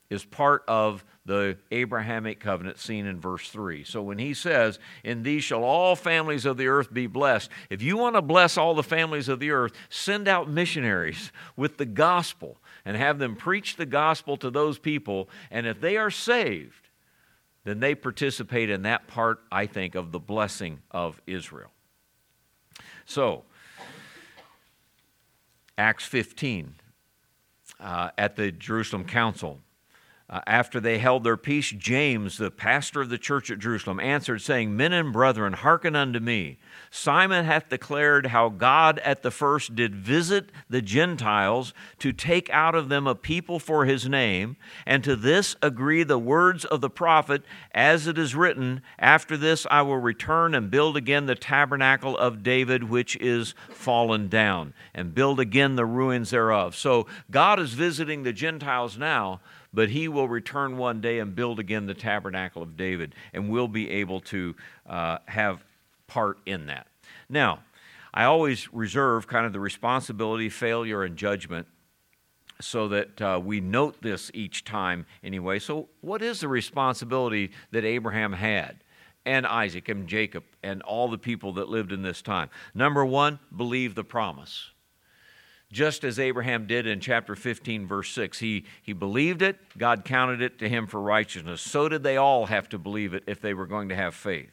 [0.10, 3.84] is part of the Abrahamic covenant seen in verse 3.
[3.84, 7.84] So when he says, In these shall all families of the earth be blessed, if
[7.84, 11.86] you want to bless all the families of the earth, send out missionaries with the
[11.86, 15.30] gospel and have them preach the gospel to those people.
[15.52, 16.90] And if they are saved,
[17.64, 21.72] then they participate in that part, I think, of the blessing of Israel.
[23.06, 23.44] So,
[25.78, 26.74] Acts 15
[27.80, 29.60] uh, at the Jerusalem Council.
[30.30, 34.40] Uh, after they held their peace, James, the pastor of the church at Jerusalem, answered,
[34.44, 36.60] saying, Men and brethren, hearken unto me.
[36.92, 42.76] Simon hath declared how God at the first did visit the Gentiles to take out
[42.76, 44.56] of them a people for his name,
[44.86, 49.66] and to this agree the words of the prophet, as it is written, After this
[49.72, 55.16] I will return and build again the tabernacle of David, which is fallen down, and
[55.16, 56.76] build again the ruins thereof.
[56.76, 59.40] So God is visiting the Gentiles now
[59.74, 63.68] but he will return one day and build again the tabernacle of David, and we'll
[63.68, 64.56] be able to
[64.88, 65.64] uh, have
[66.08, 66.88] part in that.
[67.30, 67.60] Now,
[68.14, 71.68] I always reserve kind of the responsibility, failure, and judgment
[72.62, 75.60] so that uh, we note this each time anyway.
[75.60, 78.84] So, what is the responsibility that Abraham had?
[79.26, 82.50] And Isaac and Jacob and all the people that lived in this time.
[82.74, 84.72] Number one, believe the promise
[85.72, 88.40] just as Abraham did in chapter 15, verse 6.
[88.40, 91.62] He, he believed it, God counted it to him for righteousness.
[91.62, 94.52] So did they all have to believe it if they were going to have faith.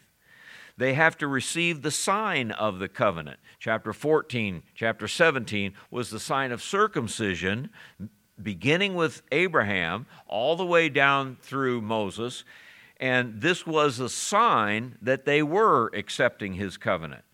[0.79, 3.39] They have to receive the sign of the covenant.
[3.59, 7.71] Chapter 14, chapter 17 was the sign of circumcision,
[8.43, 12.45] beginning with Abraham all the way down through Moses.
[12.99, 17.25] And this was a sign that they were accepting his covenant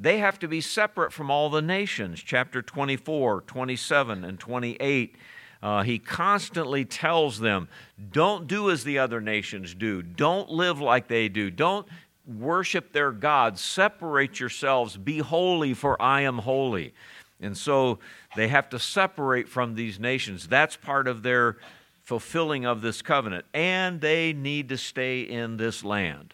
[0.00, 2.22] they have to be separate from all the nations.
[2.24, 5.14] Chapter 24, 27, and 28.
[5.62, 7.68] Uh, he constantly tells them,
[8.10, 10.00] don't do as the other nations do.
[10.00, 11.50] Don't live like they do.
[11.50, 11.86] Don't
[12.26, 13.60] worship their gods.
[13.60, 14.96] Separate yourselves.
[14.96, 16.94] Be holy, for I am holy.
[17.38, 17.98] And so
[18.36, 20.48] they have to separate from these nations.
[20.48, 21.58] That's part of their
[22.02, 23.44] fulfilling of this covenant.
[23.52, 26.32] And they need to stay in this land.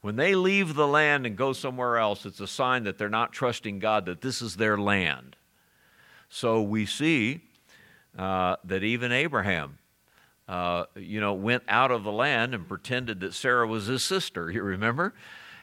[0.00, 3.32] When they leave the land and go somewhere else, it's a sign that they're not
[3.32, 5.36] trusting God, that this is their land.
[6.28, 7.40] So we see
[8.16, 9.78] uh, that even Abraham,
[10.46, 14.50] uh, you know, went out of the land and pretended that Sarah was his sister.
[14.52, 15.14] You remember?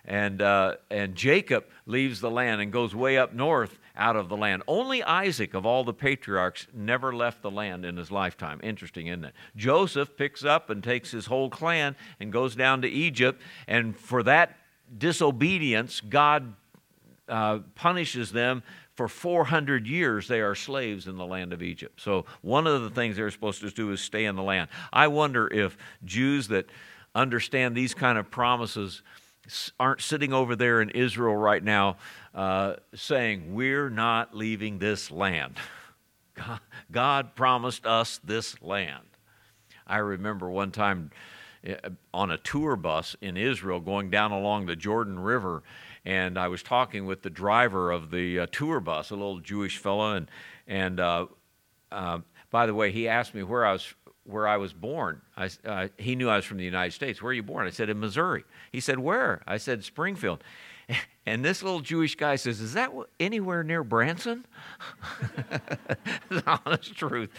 [0.03, 4.37] And, uh, and Jacob leaves the land and goes way up north out of the
[4.37, 4.63] land.
[4.67, 8.59] Only Isaac, of all the patriarchs, never left the land in his lifetime.
[8.63, 9.33] Interesting, isn't it?
[9.55, 14.23] Joseph picks up and takes his whole clan and goes down to Egypt, and for
[14.23, 14.57] that
[14.97, 16.53] disobedience, God
[17.27, 18.63] uh, punishes them
[18.95, 21.99] for 400 years they are slaves in the land of Egypt.
[21.99, 24.69] So, one of the things they're supposed to do is stay in the land.
[24.93, 26.67] I wonder if Jews that
[27.13, 29.01] understand these kind of promises
[29.79, 31.97] aren't sitting over there in Israel right now
[32.36, 35.55] uh, saying, We're not leaving this land.
[36.91, 39.05] God, promised us this land.
[39.88, 41.11] I remember one time
[41.63, 41.77] eh,
[42.13, 45.63] on a tour bus in Israel going down along the Jordan River,
[46.03, 49.77] and I was talking with the driver of the uh, tour bus, a little Jewish
[49.77, 50.29] fellow, and,
[50.67, 51.27] and uh,
[51.91, 52.19] uh,
[52.51, 53.93] by the way, he asked me where I was
[54.25, 55.21] where I was born.
[55.38, 57.21] I, uh, he knew I was from the United States.
[57.21, 57.67] Where are you born?
[57.67, 58.43] I said, in Missouri.
[58.71, 59.43] He said, where?
[59.45, 60.43] I said, Springfield.
[61.26, 64.45] And this little Jewish guy says, Is that anywhere near Branson?
[66.30, 67.32] the honest truth.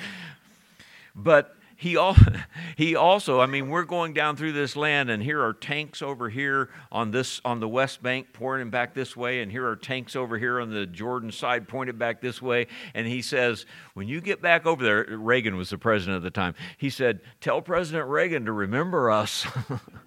[1.15, 2.17] But he, al-
[2.77, 6.29] he also, I mean, we're going down through this land, and here are tanks over
[6.29, 10.17] here on this on the west bank pointing back this way, and here are tanks
[10.17, 12.67] over here on the Jordan side pointed back this way.
[12.95, 16.31] And he says, when you get back over there, Reagan was the president at the
[16.31, 16.55] time.
[16.79, 19.47] He said, tell President Reagan to remember us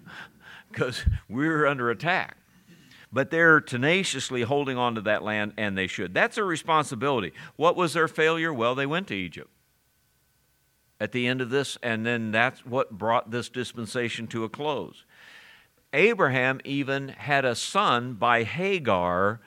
[0.70, 2.36] because we're under attack
[3.12, 6.14] but they're tenaciously holding on to that land, and they should.
[6.14, 7.32] That's their responsibility.
[7.56, 8.52] What was their failure?
[8.52, 9.50] Well, they went to Egypt
[11.00, 15.04] at the end of this, and then that's what brought this dispensation to a close.
[15.92, 19.40] Abraham even had a son by Hagar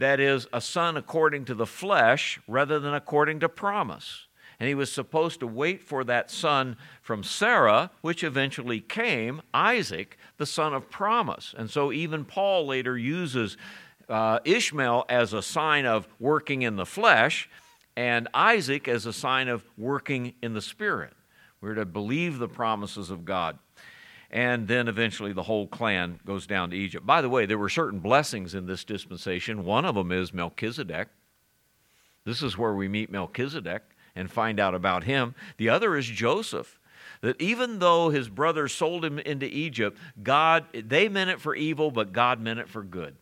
[0.00, 4.26] that is, a son according to the flesh rather than according to promise
[4.60, 10.18] and he was supposed to wait for that son from Sarah, which eventually came, Isaac,
[10.36, 11.54] the son of promise.
[11.56, 13.56] And so even Paul later uses
[14.10, 17.48] uh, Ishmael as a sign of working in the flesh
[17.96, 21.14] and Isaac as a sign of working in the spirit.
[21.62, 23.58] We're to believe the promises of God.
[24.30, 27.06] And then eventually the whole clan goes down to Egypt.
[27.06, 29.64] By the way, there were certain blessings in this dispensation.
[29.64, 31.08] One of them is Melchizedek.
[32.26, 33.82] This is where we meet Melchizedek
[34.14, 35.34] and find out about him.
[35.56, 36.78] The other is Joseph.
[37.22, 41.90] That even though his brothers sold him into Egypt, God, they meant it for evil,
[41.90, 43.14] but God meant it for good.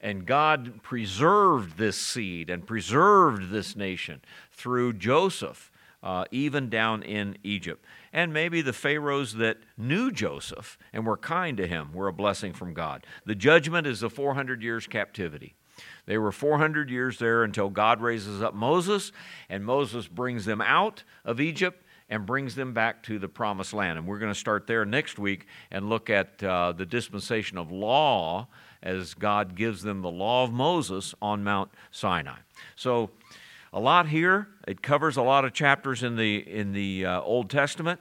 [0.00, 4.20] And God preserved this seed and preserved this nation
[4.52, 5.70] through Joseph,
[6.02, 7.84] uh, even down in Egypt.
[8.12, 12.52] And maybe the Pharaohs that knew Joseph and were kind to him were a blessing
[12.52, 13.06] from God.
[13.24, 15.54] The judgment is the 400 years captivity.
[16.06, 19.12] They were 400 years there until God raises up Moses,
[19.48, 23.98] and Moses brings them out of Egypt and brings them back to the promised land.
[23.98, 27.72] And we're going to start there next week and look at uh, the dispensation of
[27.72, 28.46] law
[28.82, 32.38] as God gives them the law of Moses on Mount Sinai.
[32.76, 33.10] So,
[33.72, 34.48] a lot here.
[34.66, 38.00] It covers a lot of chapters in the in the uh, Old Testament,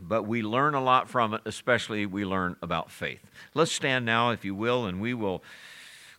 [0.00, 1.42] but we learn a lot from it.
[1.44, 3.20] Especially, we learn about faith.
[3.54, 5.44] Let's stand now, if you will, and we will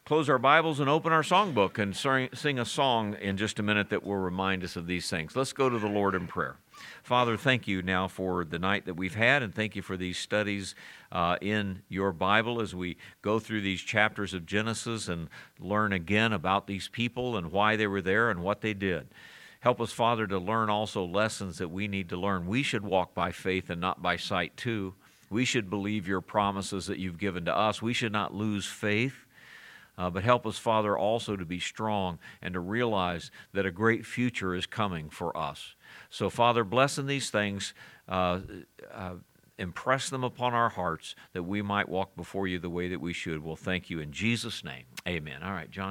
[0.06, 1.96] close our Bibles and open our songbook and
[2.36, 5.36] sing a song in just a minute that will remind us of these things.
[5.36, 6.58] Let's go to the Lord in prayer.
[7.04, 10.18] Father, thank you now for the night that we've had, and thank you for these
[10.18, 10.74] studies
[11.12, 15.30] uh, in your Bible as we go through these chapters of Genesis and
[15.60, 19.08] learn again about these people and why they were there and what they did.
[19.60, 22.48] Help us, Father, to learn also lessons that we need to learn.
[22.48, 24.96] We should walk by faith and not by sight, too.
[25.30, 27.80] We should believe your promises that you've given to us.
[27.80, 29.28] We should not lose faith.
[30.02, 34.04] Uh, but help us, Father, also to be strong and to realize that a great
[34.04, 35.76] future is coming for us.
[36.10, 37.76] So, Father, bless in these things.
[38.10, 38.40] Uh,
[38.92, 39.14] uh,
[39.60, 43.14] impress them upon our hearts that we might walk before you the way that we
[43.14, 43.44] should.
[43.44, 44.86] We'll thank you in Jesus' name.
[45.08, 45.44] Amen.
[45.44, 45.80] All right, John.